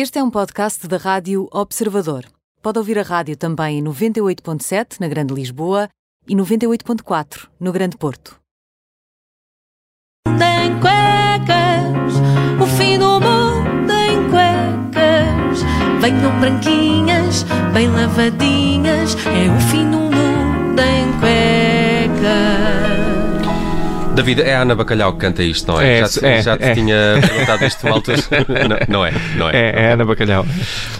Este 0.00 0.20
é 0.20 0.22
um 0.22 0.30
podcast 0.30 0.86
da 0.86 0.96
Rádio 0.96 1.48
Observador. 1.50 2.24
Pode 2.62 2.78
ouvir 2.78 3.00
a 3.00 3.02
rádio 3.02 3.36
também 3.36 3.80
em 3.80 3.82
98.7 3.82 5.00
na 5.00 5.08
Grande 5.08 5.34
Lisboa 5.34 5.88
e 6.24 6.36
98.4 6.36 7.48
no 7.58 7.72
Grande 7.72 7.96
Porto. 7.96 8.38
Cuecas, 10.80 12.14
o 12.62 12.66
fim 12.76 12.96
do 12.96 13.18
mundo 13.18 13.92
em 13.92 14.30
cuecas. 14.30 15.64
Venham 16.00 16.38
branquinhas, 16.38 17.42
bem 17.74 17.90
lavadinhas. 17.90 19.16
É 19.26 19.48
David, 24.18 24.42
é 24.42 24.54
a 24.56 24.62
Ana 24.62 24.74
Bacalhau 24.74 25.12
que 25.12 25.18
canta 25.20 25.42
isto, 25.44 25.70
não 25.70 25.80
é? 25.80 25.98
É, 25.98 26.00
já 26.00 26.08
te, 26.08 26.26
é, 26.26 26.42
já 26.42 26.56
te 26.58 26.64
é. 26.64 26.74
tinha 26.74 26.96
perguntado 27.20 27.64
isto 27.64 27.86
altura. 27.86 28.16
não, 28.88 28.98
não 29.00 29.06
é, 29.06 29.12
não 29.36 29.48
é. 29.48 29.56
É, 29.56 29.82
é 29.82 29.92
Ana 29.92 30.04
Bacalhau. 30.04 30.44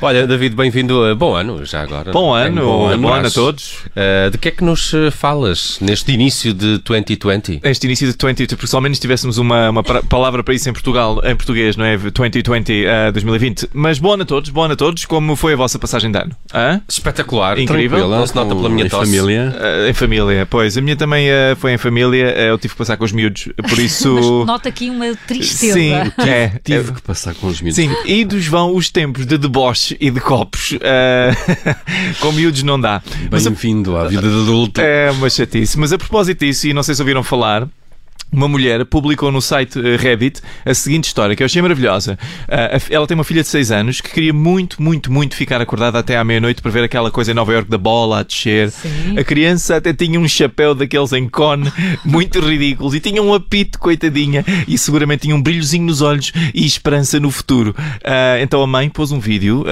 Olha, 0.00 0.26
David, 0.26 0.54
bem-vindo. 0.54 1.04
a- 1.04 1.14
Bom 1.14 1.34
ano, 1.34 1.64
já 1.64 1.82
agora. 1.82 2.12
Bom 2.12 2.34
Bem, 2.34 2.44
ano, 2.46 2.62
bom 2.98 3.12
ano 3.12 3.26
a 3.26 3.30
todos. 3.30 3.78
Uh, 3.88 4.30
de 4.30 4.38
que 4.38 4.48
é 4.48 4.50
que 4.52 4.62
nos 4.62 4.92
uh, 4.92 5.10
falas 5.10 5.78
neste 5.80 6.12
início 6.12 6.54
de 6.54 6.78
2020? 6.78 7.60
Este 7.64 7.86
início 7.86 8.06
de 8.06 8.16
2020, 8.16 8.50
porque 8.56 8.66
se 8.68 8.74
ao 8.76 8.80
menos 8.80 8.98
tivéssemos 9.00 9.36
uma, 9.38 9.70
uma 9.70 9.82
palavra 9.82 10.44
para 10.44 10.54
isso 10.54 10.68
em 10.68 10.72
Portugal, 10.72 11.20
em 11.24 11.34
português, 11.34 11.76
não 11.76 11.84
é? 11.84 11.96
2020, 11.98 12.84
eh, 12.86 13.12
2020. 13.12 13.68
Mas 13.72 13.98
bom 13.98 14.12
ano 14.12 14.22
a 14.22 14.26
todos, 14.26 14.50
bom 14.50 14.62
ano 14.64 14.74
a 14.74 14.76
todos. 14.76 15.04
Como 15.04 15.34
foi 15.34 15.54
a 15.54 15.56
vossa 15.56 15.78
passagem 15.78 16.10
de 16.12 16.18
ano? 16.18 16.32
Hã? 16.54 16.80
Espetacular, 16.88 17.58
Incrível. 17.58 18.08
não 18.08 18.26
se 18.26 18.34
nota 18.36 18.54
pela 18.54 18.68
minha 18.68 18.86
em 18.86 18.88
tosse. 18.88 19.06
família. 19.06 19.54
Eh, 19.58 19.90
em 19.90 19.92
família, 19.92 20.46
pois. 20.48 20.76
A 20.76 20.80
minha 20.80 20.96
também 20.96 21.28
eh, 21.28 21.56
foi 21.58 21.72
em 21.72 21.78
família. 21.78 22.26
eh, 22.36 22.50
eu 22.50 22.58
tive 22.58 22.74
que 22.74 22.78
passar 22.78 22.96
com 22.96 23.04
os 23.08 23.12
miúdos, 23.12 23.44
por 23.56 23.70
Mas 23.70 23.78
isso. 23.78 24.44
nota 24.46 24.68
aqui 24.68 24.88
uma 24.90 25.14
tristeza. 25.26 25.74
Sim, 25.74 25.92
é. 26.26 26.52
Tive 26.64 26.92
que 26.92 27.02
passar 27.02 27.34
com 27.34 27.46
os 27.48 27.60
miúdos. 27.60 27.76
Sim, 27.76 27.90
idos 28.04 28.46
vão 28.46 28.74
os 28.74 28.90
tempos 28.90 29.26
de 29.26 29.36
deboche 29.36 29.96
e 30.00 30.10
de 30.10 30.20
copos. 30.20 30.74
eh, 30.80 31.32
com 32.20 32.32
miúdos 32.32 32.62
não 32.62 32.80
dá. 32.80 33.02
Mas 33.30 33.46
a- 33.46 33.50
Bem-vindo 33.50 33.96
à 33.96 34.06
vida 34.08 34.22
de 34.22 34.28
adulto. 34.28 34.80
É 34.80 35.10
uma 35.10 35.28
chatice. 35.30 35.78
Mas 35.78 35.92
a 35.92 35.98
propósito 35.98 36.44
disso, 36.44 36.66
e 36.68 36.72
não 36.72 36.82
sei 36.82 36.94
se 36.94 37.02
ouviram 37.02 37.22
falar. 37.22 37.66
Uma 38.30 38.46
mulher 38.46 38.84
publicou 38.84 39.32
no 39.32 39.40
site 39.40 39.78
eh, 39.78 39.96
Reddit 39.96 40.40
a 40.64 40.74
seguinte 40.74 41.04
história, 41.06 41.34
que 41.34 41.42
eu 41.42 41.46
achei 41.46 41.62
maravilhosa. 41.62 42.18
Fi- 42.80 42.94
ela 42.94 43.06
tem 43.06 43.14
uma 43.14 43.24
filha 43.24 43.42
de 43.42 43.48
6 43.48 43.70
anos 43.70 44.00
que 44.02 44.10
queria 44.10 44.32
muito, 44.34 44.82
muito, 44.82 45.10
muito 45.10 45.34
ficar 45.34 45.60
acordada 45.60 45.98
até 45.98 46.16
à 46.16 46.22
meia-noite 46.24 46.60
para 46.60 46.70
ver 46.70 46.84
aquela 46.84 47.10
coisa 47.10 47.30
em 47.30 47.34
Nova 47.34 47.52
York 47.52 47.70
da 47.70 47.78
bola 47.78 48.20
a 48.20 48.22
descer. 48.22 48.70
Sim. 48.70 49.18
A 49.18 49.24
criança 49.24 49.76
até 49.76 49.92
tinha 49.94 50.20
um 50.20 50.28
chapéu 50.28 50.74
daqueles 50.74 51.12
em 51.14 51.26
cone 51.28 51.72
muito 52.04 52.38
ridículos 52.40 52.94
e 52.94 53.00
tinha 53.00 53.22
um 53.22 53.32
apito, 53.32 53.78
coitadinha, 53.78 54.44
e 54.66 54.76
seguramente 54.76 55.22
tinha 55.22 55.34
um 55.34 55.40
brilhozinho 55.42 55.86
nos 55.86 56.02
olhos 56.02 56.30
e 56.54 56.66
esperança 56.66 57.18
no 57.18 57.30
futuro. 57.30 57.74
Ah, 58.04 58.38
então 58.40 58.62
a 58.62 58.66
mãe 58.66 58.90
pôs 58.90 59.10
um 59.10 59.18
vídeo 59.18 59.64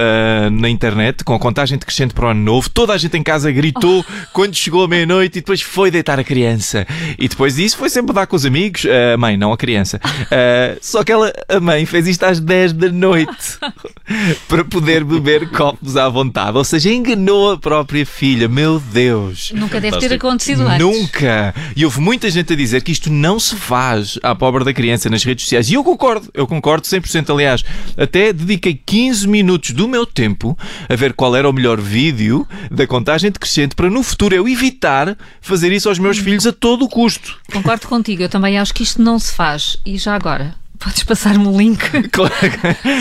na 0.51 0.67
internet 0.69 1.23
com 1.23 1.33
a 1.35 1.39
contagem 1.39 1.77
decrescente 1.77 2.13
para 2.13 2.25
o 2.25 2.29
ano 2.29 2.41
novo. 2.43 2.69
Toda 2.69 2.93
a 2.93 2.97
gente 2.97 3.15
em 3.17 3.23
casa 3.23 3.51
gritou 3.51 4.03
quando 4.33 4.55
chegou 4.55 4.83
a 4.83 4.87
meia-noite 4.87 5.37
e 5.37 5.41
depois 5.41 5.61
foi 5.61 5.91
deitar 5.91 6.19
a 6.19 6.23
criança. 6.23 6.87
E 7.19 7.27
depois 7.27 7.55
disso 7.55 7.77
foi 7.77 7.89
sempre 7.89 8.13
dar 8.15 8.25
com 8.25 8.35
os 8.35 8.46
amigos, 8.47 8.85
a 8.85 9.17
mãe, 9.17 9.37
não 9.37 9.53
a 9.53 9.57
criança. 9.57 9.99
Ah, 10.31 10.77
só 10.81 11.03
que 11.03 11.11
ela, 11.11 11.31
a 11.47 11.59
mãe 11.59 11.85
fez 11.85 12.07
isto 12.07 12.23
às 12.23 12.39
10 12.39 12.73
da 12.73 12.89
noite 12.89 13.57
para 14.47 14.63
poder 14.63 15.03
beber 15.03 15.49
copos 15.51 15.97
à 15.97 16.07
vontade. 16.09 16.57
Ou 16.57 16.63
seja, 16.63 16.89
enganou 16.89 17.51
a 17.51 17.57
própria 17.57 18.05
filha. 18.05 18.47
Meu 18.47 18.79
Deus. 18.79 19.51
Nunca 19.53 19.79
deve 19.79 19.99
ter 19.99 20.13
acontecido 20.13 20.61
antes. 20.61 20.79
Nunca! 20.79 21.53
E 21.75 21.85
houve 21.85 21.99
muita 21.99 22.29
gente 22.29 22.53
a 22.53 22.55
dizer 22.55 22.81
que 22.81 22.91
isto 22.91 23.11
não 23.11 23.39
se 23.39 23.55
faz 23.55 24.17
à 24.23 24.33
pobre 24.33 24.63
da 24.63 24.73
criança 24.73 25.09
nas 25.09 25.23
redes 25.23 25.45
sociais. 25.45 25.69
E 25.69 25.73
eu 25.73 25.83
concordo, 25.83 26.29
eu 26.33 26.47
concordo 26.47 26.87
100%. 26.87 27.29
Aliás, 27.33 27.63
até 27.97 28.31
dediquei 28.31 28.73
15 28.73 29.27
minutos 29.27 29.71
do 29.71 29.87
meu 29.87 30.05
tempo 30.05 30.57
a 30.87 30.95
ver 30.95 31.13
qual 31.13 31.35
era 31.35 31.49
o 31.49 31.53
melhor 31.53 31.79
vídeo 31.79 32.47
da 32.71 32.87
contagem 32.87 33.31
decrescente 33.31 33.75
para 33.75 33.89
no 33.89 34.03
futuro 34.03 34.33
eu 34.33 34.47
evitar 34.47 35.17
fazer 35.41 35.71
isso 35.71 35.89
aos 35.89 35.99
meus 35.99 36.17
filhos 36.17 36.45
a 36.45 36.53
todo 36.53 36.85
o 36.85 36.89
custo. 36.89 37.37
Concordo 37.51 37.87
contigo, 37.87 38.21
eu 38.23 38.29
também 38.37 38.59
acho 38.59 38.71
que 38.71 38.83
isto 38.83 39.01
não 39.01 39.17
se 39.17 39.33
faz. 39.33 39.77
E 39.83 39.97
já 39.97 40.13
agora, 40.13 40.53
podes 40.77 41.03
passar-me 41.03 41.47
o 41.47 41.57
link? 41.57 41.77
Claro, 42.11 42.33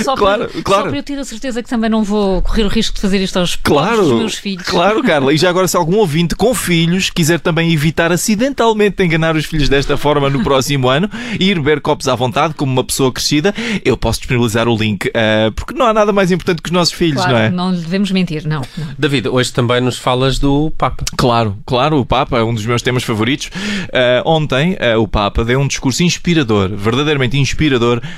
Só, 0.04 0.14
claro, 0.16 0.48
para, 0.48 0.62
claro. 0.62 0.82
só 0.84 0.88
para 0.88 0.98
eu 0.98 1.02
ter 1.02 1.18
a 1.18 1.24
certeza 1.24 1.62
que 1.62 1.68
também 1.68 1.88
não 1.88 2.02
vou 2.02 2.42
correr 2.42 2.64
o 2.64 2.68
risco 2.68 2.94
de 2.94 3.00
fazer 3.00 3.20
isto 3.22 3.38
aos 3.38 3.56
Claro, 3.56 4.16
meus 4.18 4.34
filhos. 4.34 4.66
claro, 4.66 5.02
Carla. 5.04 5.32
E 5.32 5.36
já 5.38 5.48
agora, 5.50 5.66
se 5.68 5.76
algum 5.76 5.96
ouvinte 5.96 6.34
com 6.34 6.54
filhos 6.54 7.10
quiser 7.10 7.40
também 7.40 7.72
evitar 7.72 8.10
acidentalmente 8.12 9.02
enganar 9.02 9.36
os 9.36 9.44
filhos 9.46 9.68
desta 9.68 9.96
forma 9.96 10.28
no 10.28 10.42
próximo 10.42 10.88
ano 10.88 11.08
e 11.38 11.50
ir 11.50 11.56
beber 11.56 11.80
copos 11.80 12.08
à 12.08 12.14
vontade, 12.14 12.54
como 12.54 12.72
uma 12.72 12.84
pessoa 12.84 13.12
crescida, 13.12 13.54
eu 13.84 13.96
posso 13.96 14.18
disponibilizar 14.20 14.68
o 14.68 14.76
link, 14.76 15.10
ah, 15.14 15.50
porque 15.54 15.74
não 15.74 15.86
há 15.86 15.92
nada 15.94 16.12
mais 16.12 16.30
importante 16.30 16.60
que 16.62 16.68
os 16.68 16.72
nossos 16.72 16.94
filhos, 16.94 17.16
Claro, 17.16 17.32
não 17.32 17.38
é? 17.38 17.50
não 17.50 17.70
lhe 17.72 17.80
devemos 17.80 18.10
mentir, 18.10 18.46
não. 18.46 18.62
não. 18.76 18.86
David, 18.98 19.28
hoje 19.28 19.52
também 19.52 19.80
nos 19.80 19.96
falas 19.98 20.38
do 20.38 20.70
Papa. 20.76 21.04
Claro, 21.16 21.56
claro, 21.66 21.98
o 21.98 22.06
Papa 22.06 22.38
é 22.38 22.42
um 22.42 22.54
dos 22.54 22.64
meus 22.66 22.82
temas 22.82 23.02
favoritos. 23.04 23.50
Ah, 23.92 24.22
ontem, 24.24 24.76
ah, 24.80 24.98
o 24.98 25.06
Papa 25.08 25.44
deu 25.44 25.60
um 25.60 25.66
discurso 25.66 26.02
inspirador, 26.02 26.70
verdadeiramente 26.76 27.36
inspirador, 27.38 27.65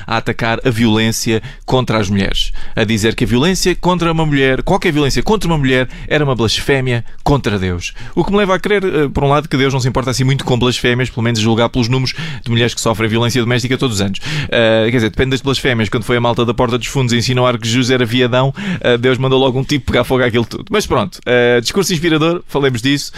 a 0.06 0.16
atacar 0.16 0.60
a 0.64 0.70
violência 0.70 1.42
contra 1.64 1.98
as 1.98 2.08
mulheres. 2.08 2.52
A 2.74 2.84
dizer 2.84 3.14
que 3.14 3.24
a 3.24 3.26
violência 3.26 3.74
contra 3.74 4.12
uma 4.12 4.26
mulher, 4.26 4.62
qualquer 4.62 4.92
violência 4.92 5.22
contra 5.22 5.48
uma 5.48 5.58
mulher, 5.58 5.88
era 6.06 6.24
uma 6.24 6.34
blasfémia 6.34 7.04
contra 7.22 7.58
Deus. 7.58 7.92
O 8.14 8.24
que 8.24 8.30
me 8.30 8.38
leva 8.38 8.54
a 8.54 8.58
crer, 8.58 8.82
ah, 8.84 9.08
por 9.08 9.24
um 9.24 9.28
lado, 9.28 9.48
que 9.48 9.56
Deus 9.56 9.72
não 9.72 9.80
se 9.80 9.88
importa 9.88 10.10
assim 10.10 10.24
muito 10.24 10.44
com 10.44 10.58
blasfémias, 10.58 11.10
pelo 11.10 11.22
menos 11.22 11.40
julgar 11.40 11.68
pelos 11.68 11.88
números 11.88 12.14
de 12.44 12.50
mulheres 12.50 12.74
que 12.74 12.80
sofrem 12.80 13.08
violência 13.08 13.40
doméstica 13.40 13.76
todos 13.76 13.96
os 13.96 14.00
anos. 14.00 14.20
Ah, 14.44 14.84
quer 14.84 14.96
dizer, 14.96 15.10
depende 15.10 15.30
das 15.30 15.40
blasfémias. 15.40 15.88
Quando 15.88 16.04
foi 16.04 16.16
a 16.16 16.20
malta 16.20 16.44
da 16.44 16.54
Porta 16.54 16.78
dos 16.78 16.86
Fundos 16.86 17.12
a 17.12 17.16
insinuar 17.16 17.58
que 17.58 17.66
Jesus 17.66 17.90
era 17.90 18.04
viadão, 18.04 18.52
ah, 18.82 18.96
Deus 18.96 19.18
mandou 19.18 19.38
logo 19.38 19.58
um 19.58 19.64
tipo 19.64 19.86
pegar 19.86 20.04
fogo 20.04 20.22
àquilo 20.24 20.44
tudo. 20.44 20.66
Mas 20.70 20.86
pronto, 20.86 21.18
ah, 21.26 21.60
discurso 21.60 21.92
inspirador, 21.92 22.42
falemos 22.46 22.82
disso. 22.82 23.12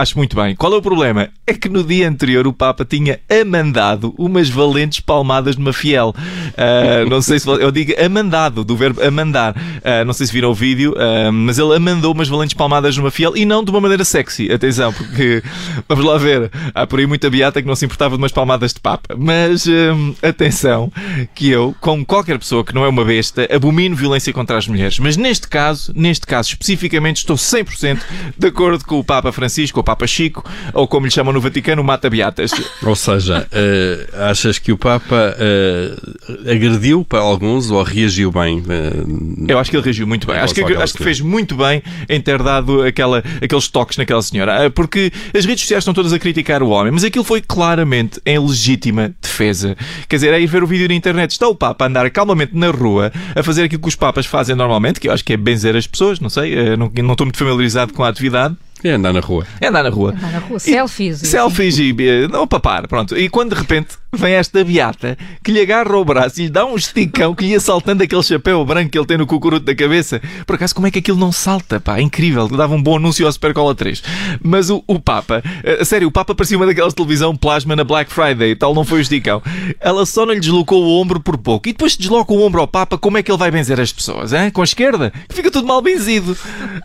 Acho 0.00 0.16
muito 0.18 0.36
bem. 0.36 0.54
Qual 0.54 0.72
é 0.72 0.76
o 0.76 0.82
problema? 0.82 1.28
É 1.46 1.54
que 1.54 1.68
no 1.68 1.82
dia 1.82 2.08
anterior 2.08 2.46
o 2.46 2.52
Papa 2.52 2.84
tinha 2.84 3.20
amandado 3.30 4.14
umas 4.18 4.48
valentes 4.48 5.00
palmadas 5.00 5.55
numa 5.58 5.72
fiel. 5.72 6.14
Ah, 6.56 7.04
não 7.08 7.20
sei 7.20 7.38
se 7.38 7.48
eu 7.48 7.70
digo 7.70 7.92
amandado, 8.02 8.64
do 8.64 8.76
verbo 8.76 9.02
amandar. 9.02 9.54
Ah, 9.84 10.04
não 10.04 10.12
sei 10.12 10.26
se 10.26 10.32
viram 10.32 10.50
o 10.50 10.54
vídeo, 10.54 10.94
ah, 10.98 11.30
mas 11.32 11.58
ele 11.58 11.74
amandou 11.74 12.12
umas 12.12 12.28
valentes 12.28 12.54
palmadas 12.54 12.96
numa 12.96 13.10
fiel 13.10 13.36
e 13.36 13.44
não 13.44 13.62
de 13.64 13.70
uma 13.70 13.80
maneira 13.80 14.04
sexy. 14.04 14.50
Atenção, 14.52 14.92
porque 14.92 15.42
vamos 15.88 16.04
lá 16.04 16.18
ver. 16.18 16.50
Há 16.74 16.86
por 16.86 16.98
aí 16.98 17.06
muita 17.06 17.28
beata 17.30 17.60
que 17.60 17.68
não 17.68 17.76
se 17.76 17.84
importava 17.84 18.16
de 18.16 18.22
umas 18.22 18.32
palmadas 18.32 18.72
de 18.72 18.80
Papa. 18.80 19.14
Mas 19.16 19.66
hum, 19.66 20.14
atenção, 20.22 20.92
que 21.34 21.48
eu, 21.48 21.74
como 21.80 22.04
qualquer 22.04 22.38
pessoa 22.38 22.64
que 22.64 22.74
não 22.74 22.84
é 22.84 22.88
uma 22.88 23.04
besta, 23.04 23.48
abomino 23.54 23.96
violência 23.96 24.32
contra 24.32 24.56
as 24.56 24.66
mulheres. 24.66 24.98
Mas 24.98 25.16
neste 25.16 25.48
caso, 25.48 25.92
neste 25.94 26.26
caso 26.26 26.50
especificamente, 26.50 27.18
estou 27.18 27.36
100% 27.36 28.00
de 28.36 28.46
acordo 28.46 28.84
com 28.84 28.98
o 28.98 29.04
Papa 29.04 29.32
Francisco, 29.32 29.80
ou 29.80 29.84
Papa 29.84 30.06
Chico, 30.06 30.44
ou 30.72 30.86
como 30.86 31.06
lhe 31.06 31.12
chamam 31.12 31.32
no 31.32 31.40
Vaticano, 31.40 31.82
o 31.82 31.84
Mata 31.84 32.08
Beatas. 32.08 32.50
Ou 32.82 32.96
seja, 32.96 33.46
eh, 33.52 34.08
achas 34.30 34.58
que 34.58 34.72
o 34.72 34.78
Papa 34.78 35.36
eh, 35.46 36.50
agrediu 36.52 37.04
para 37.04 37.20
alguns 37.20 37.70
ou 37.70 37.82
reagiu 37.82 38.30
bem? 38.32 38.62
Eh, 38.68 39.52
Eu 39.52 39.58
acho 39.58 39.70
que 39.70 39.76
ele 39.76 39.84
reagiu 39.84 40.06
muito 40.06 40.26
bem. 40.26 40.36
Em 40.36 40.40
Acho 40.40 40.54
que, 40.54 40.62
acho 40.62 40.94
que 40.94 41.04
fez 41.04 41.20
muito 41.20 41.54
bem 41.56 41.82
em 42.08 42.20
ter 42.20 42.42
dado 42.42 42.82
aquela, 42.82 43.22
aqueles 43.42 43.68
toques 43.68 43.96
naquela 43.96 44.22
senhora. 44.22 44.66
Ah, 44.66 44.70
Porque 44.70 45.12
as 45.36 45.44
redes 45.44 45.62
sociais 45.62 45.82
estão 45.82 45.94
todas 45.94 46.12
a 46.12 46.18
criticar 46.18 46.62
o 46.62 46.68
homem, 46.70 46.92
mas 46.92 47.04
aquilo 47.04 47.24
foi 47.24 47.40
claramente 47.40 48.20
em 48.26 48.38
legítima 48.38 49.14
defesa. 49.22 49.76
Quer 50.08 50.16
dizer, 50.16 50.32
é 50.34 50.40
ir 50.40 50.46
ver 50.46 50.62
o 50.62 50.66
vídeo 50.66 50.88
na 50.88 50.94
internet. 50.94 51.30
Está 51.30 51.48
o 51.48 51.54
Papa 51.54 51.84
a 51.84 51.88
andar 51.88 52.10
calmamente 52.10 52.56
na 52.56 52.70
rua 52.70 53.12
a 53.34 53.42
fazer 53.42 53.64
aquilo 53.64 53.82
que 53.82 53.88
os 53.88 53.94
Papas 53.94 54.26
fazem 54.26 54.54
normalmente, 54.56 55.00
que 55.00 55.08
eu 55.08 55.12
acho 55.12 55.24
que 55.24 55.32
é 55.32 55.36
benzer 55.36 55.76
as 55.76 55.86
pessoas, 55.86 56.20
não 56.20 56.28
sei, 56.28 56.54
eh, 56.54 56.76
não, 56.76 56.90
não 57.02 57.12
estou 57.12 57.24
muito 57.26 57.38
familiarizado 57.38 57.92
com 57.92 58.02
a 58.04 58.08
atividade. 58.08 58.54
é 58.84 58.90
andar 58.90 59.12
na 59.12 59.20
rua. 59.20 59.46
É 59.60 59.68
andar 59.68 59.82
na 59.82 59.88
rua. 59.90 60.10
Andar 60.16 60.32
na 60.32 60.38
rua, 60.38 60.58
selfies. 60.58 61.22
e- 61.22 61.26
Selfies 61.26 61.78
e. 61.78 61.94
eh, 61.98 62.28
Não, 62.28 62.46
papar, 62.46 62.86
pronto. 62.86 63.16
E 63.16 63.28
quando 63.28 63.54
de 63.54 63.60
repente 63.60 63.88
vem 64.16 64.34
esta 64.34 64.64
beata 64.64 65.16
que 65.42 65.52
lhe 65.52 65.60
agarra 65.60 65.96
o 65.96 66.04
braço 66.04 66.40
e 66.40 66.44
lhe 66.44 66.50
dá 66.50 66.64
um 66.64 66.76
esticão 66.76 67.34
que 67.34 67.44
lhe 67.44 67.50
ia 67.52 67.60
saltando 67.60 68.02
aquele 68.02 68.22
chapéu 68.22 68.64
branco 68.64 68.90
que 68.90 68.98
ele 68.98 69.06
tem 69.06 69.18
no 69.18 69.26
cucuruto 69.26 69.64
da 69.64 69.74
cabeça. 69.74 70.20
Por 70.46 70.56
acaso, 70.56 70.74
como 70.74 70.86
é 70.86 70.90
que 70.90 70.98
aquilo 70.98 71.18
não 71.18 71.32
salta, 71.32 71.80
pá? 71.80 72.00
Incrível. 72.00 72.48
Dava 72.48 72.74
um 72.74 72.82
bom 72.82 72.96
anúncio 72.96 73.26
ao 73.26 73.32
Supercola 73.32 73.74
3. 73.74 74.02
Mas 74.42 74.70
o, 74.70 74.82
o 74.86 74.98
Papa, 74.98 75.42
eh, 75.62 75.78
a 75.80 75.84
sério, 75.84 76.08
o 76.08 76.10
Papa 76.10 76.34
parecia 76.34 76.56
uma 76.56 76.66
daquelas 76.66 76.94
televisão 76.94 77.36
plasma 77.36 77.76
na 77.76 77.84
Black 77.84 78.12
Friday, 78.12 78.54
tal 78.56 78.74
não 78.74 78.84
foi 78.84 78.98
o 78.98 79.02
esticão. 79.02 79.42
Ela 79.80 80.06
só 80.06 80.24
não 80.26 80.34
lhe 80.34 80.40
deslocou 80.40 80.82
o 80.82 81.00
ombro 81.00 81.20
por 81.20 81.36
pouco. 81.36 81.68
E 81.68 81.72
depois 81.72 81.92
se 81.92 81.98
desloca 81.98 82.32
o 82.32 82.42
ombro 82.42 82.60
ao 82.60 82.68
Papa, 82.68 82.98
como 82.98 83.18
é 83.18 83.22
que 83.22 83.30
ele 83.30 83.38
vai 83.38 83.50
benzer 83.50 83.78
as 83.80 83.92
pessoas? 83.92 84.32
Hein? 84.32 84.50
Com 84.50 84.62
a 84.62 84.64
esquerda? 84.64 85.12
Que 85.28 85.34
fica 85.34 85.50
tudo 85.50 85.66
mal 85.66 85.80
benzido. 85.82 86.36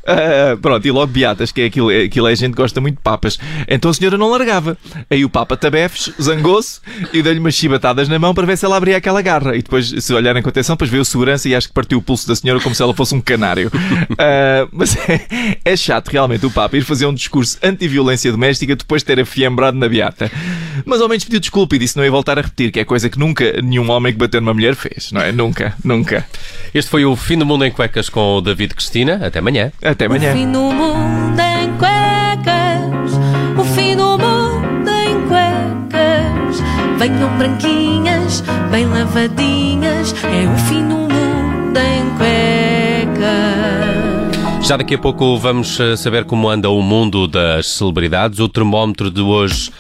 Ah, 0.06 0.58
pronto, 0.62 0.86
e 0.86 0.92
logo 0.92 1.08
beatas, 1.08 1.52
que 1.52 1.62
é 1.62 1.66
aquilo, 1.66 1.90
aquilo 1.90 2.28
é 2.28 2.36
gente 2.36 2.52
que 2.52 2.62
gosta 2.62 2.82
muito 2.82 2.96
de 2.96 3.02
papas. 3.02 3.38
Então 3.68 3.92
a 3.92 3.94
senhora 3.94 4.18
não 4.18 4.30
largava. 4.30 4.78
Aí 5.10 5.24
o 5.24 5.30
Papa 5.30 5.56
Tabefes 5.58 6.12
zangou-se 6.22 6.80
e 7.14 7.21
e 7.22 7.24
dei-lhe 7.24 7.40
umas 7.40 7.54
chibatadas 7.54 8.10
na 8.10 8.20
mão 8.20 8.34
para 8.34 8.46
ver 8.46 8.58
se 8.58 8.66
ela 8.66 8.76
abria 8.76 8.98
aquela 8.98 9.22
garra. 9.22 9.56
E 9.56 9.62
depois, 9.62 9.88
se 9.88 10.14
olharem 10.14 10.42
com 10.42 10.50
atenção, 10.50 10.76
depois 10.76 10.90
veio 10.90 11.02
o 11.02 11.06
segurança 11.06 11.48
e 11.48 11.56
acho 11.56 11.68
que 11.70 11.74
partiu 11.74 12.00
o 12.00 12.02
pulso 12.02 12.28
da 12.28 12.36
senhora 12.36 12.60
como 12.60 12.76
se 12.76 12.84
ela 12.84 12.94
fosse 12.94 13.16
um 13.16 13.22
canário. 13.22 13.70
Uh, 13.70 14.68
mas 14.74 14.98
é, 15.08 15.58
é, 15.64 15.76
chato 15.78 16.10
realmente 16.10 16.46
o 16.46 16.52
Papa 16.52 16.76
ir 16.76 16.84
fazer 16.84 17.06
um 17.06 17.14
discurso 17.14 17.58
anti-violência 17.64 18.32
doméstica 18.32 18.76
depois 18.76 19.02
de 19.02 19.06
ter 19.06 19.20
afiembrado 19.20 19.78
na 19.78 19.88
beata. 19.88 20.32
Mas 20.86 21.02
ao 21.02 21.08
menos 21.08 21.24
pediu 21.24 21.40
desculpa 21.40 21.76
e 21.76 21.80
disse 21.80 21.96
não 21.96 22.04
ia 22.04 22.12
voltar 22.12 22.38
a 22.38 22.42
repetir, 22.42 22.72
que 22.72 22.80
é 22.80 22.86
coisa 22.86 23.10
que 23.10 23.20
nunca 23.20 23.62
nenhum 23.62 23.90
homem 23.90 24.12
que 24.12 24.20
bateu 24.20 24.42
numa 24.42 24.54
mulher 24.54 24.76
fez, 24.76 25.12
não 25.12 25.22
é? 25.22 25.32
Nunca, 25.32 25.76
nunca. 25.84 26.26
Este 26.74 26.90
foi 26.90 27.06
o 27.06 27.16
Fim 27.16 27.38
do 27.38 27.46
Mundo 27.46 27.66
em 27.66 27.72
Cuecas 27.72 28.10
com 28.10 28.38
o 28.38 28.42
David 28.42 28.74
Cristina. 28.74 29.20
Até 29.24 29.40
amanhã. 29.40 29.72
Até 29.82 30.06
amanhã. 30.06 30.32
Venham 37.02 37.36
branquinhas, 37.36 38.44
bem 38.70 38.86
lavadinhas, 38.86 40.14
é 40.24 40.48
o 40.48 40.56
fim 40.70 40.88
do 40.88 40.98
mundo 40.98 41.80
em 41.80 42.08
cuecas. 42.16 43.42
Já 44.68 44.78
daqui 44.78 44.94
a 44.94 45.00
pouco 45.00 45.36
vamos 45.40 45.80
eh, 45.80 45.96
saber 45.96 46.26
como 46.26 46.48
anda 46.48 46.70
o 46.70 46.80
mundo 46.80 47.28
das 47.28 47.66
celebridades. 47.66 48.38
O 48.40 48.48
termómetro 48.48 49.10
de 49.10 49.20
hoje 49.20 49.72